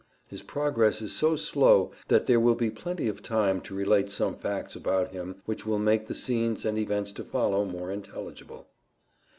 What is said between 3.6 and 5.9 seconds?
to relate some facts about him which will